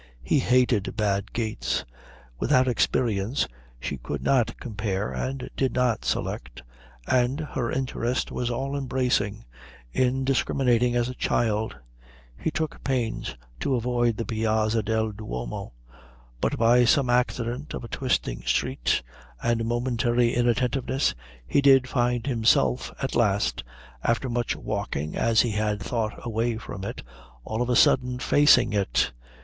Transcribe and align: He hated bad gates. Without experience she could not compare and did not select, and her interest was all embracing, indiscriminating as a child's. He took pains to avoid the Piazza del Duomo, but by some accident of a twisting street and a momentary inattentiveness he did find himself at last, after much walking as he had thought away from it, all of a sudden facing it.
He 0.23 0.39
hated 0.39 0.97
bad 0.97 1.31
gates. 1.31 1.85
Without 2.39 2.67
experience 2.67 3.47
she 3.79 3.99
could 3.99 4.23
not 4.23 4.59
compare 4.59 5.11
and 5.11 5.47
did 5.55 5.73
not 5.75 6.05
select, 6.05 6.63
and 7.07 7.39
her 7.39 7.71
interest 7.71 8.31
was 8.31 8.49
all 8.49 8.75
embracing, 8.75 9.45
indiscriminating 9.93 10.95
as 10.95 11.07
a 11.07 11.13
child's. 11.13 11.75
He 12.35 12.49
took 12.49 12.83
pains 12.83 13.35
to 13.59 13.75
avoid 13.75 14.17
the 14.17 14.25
Piazza 14.25 14.81
del 14.81 15.11
Duomo, 15.11 15.73
but 16.39 16.57
by 16.57 16.83
some 16.83 17.07
accident 17.07 17.75
of 17.75 17.83
a 17.83 17.87
twisting 17.87 18.41
street 18.41 19.03
and 19.43 19.61
a 19.61 19.63
momentary 19.63 20.33
inattentiveness 20.33 21.13
he 21.45 21.61
did 21.61 21.87
find 21.87 22.25
himself 22.25 22.91
at 23.03 23.15
last, 23.15 23.63
after 24.03 24.29
much 24.29 24.55
walking 24.55 25.15
as 25.15 25.41
he 25.41 25.51
had 25.51 25.79
thought 25.79 26.19
away 26.25 26.57
from 26.57 26.83
it, 26.83 27.03
all 27.43 27.61
of 27.61 27.69
a 27.69 27.75
sudden 27.75 28.17
facing 28.17 28.73
it. 28.73 29.11